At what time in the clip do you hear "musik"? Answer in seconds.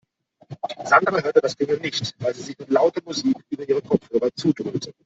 3.05-3.37